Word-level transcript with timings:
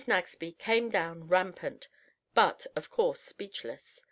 Nagsby 0.07 0.53
came 0.57 0.89
down 0.89 1.27
rampant, 1.27 1.87
but 2.33 2.65
of 2.75 2.89
course 2.89 3.21
speechless. 3.21 3.99